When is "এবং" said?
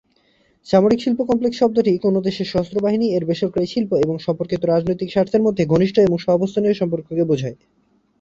3.97-4.15, 5.99-6.17